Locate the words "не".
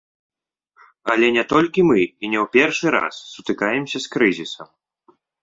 1.35-1.43, 2.31-2.39